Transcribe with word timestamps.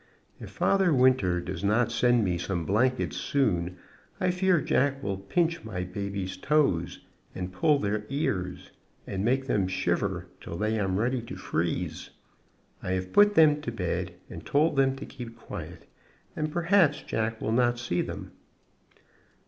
If 0.39 0.49
Father 0.49 0.91
Winter 0.91 1.39
does 1.39 1.63
not 1.63 1.91
send 1.91 2.23
me 2.25 2.39
some 2.39 2.65
blankets 2.65 3.17
soon, 3.17 3.77
I 4.19 4.31
fear 4.31 4.59
Jack 4.59 5.03
will 5.03 5.17
pinch 5.17 5.63
my 5.63 5.83
babies' 5.83 6.37
toes, 6.37 7.01
and 7.35 7.53
pull 7.53 7.77
their 7.77 8.07
ears, 8.09 8.71
and 9.05 9.23
make 9.23 9.45
them 9.45 9.67
shiver 9.67 10.25
till 10.39 10.57
they 10.57 10.79
am 10.79 10.97
ready 10.97 11.21
to 11.21 11.35
freeze. 11.35 12.09
I 12.81 12.93
have 12.93 13.13
put 13.13 13.35
them 13.35 13.61
to 13.61 13.71
bed 13.71 14.15
and 14.27 14.43
told 14.43 14.75
them 14.75 14.95
to 14.95 15.05
keep 15.05 15.37
quiet, 15.37 15.87
and 16.35 16.51
perhaps 16.51 17.03
Jack 17.03 17.39
will 17.39 17.51
not 17.51 17.77
see 17.77 18.01
them." 18.01 18.31